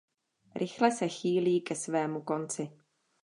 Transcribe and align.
Rychle 0.55 0.91
se 0.91 1.07
chýlí 1.09 1.61
ke 1.61 1.75
svému 1.75 2.21
konci. 2.21 2.69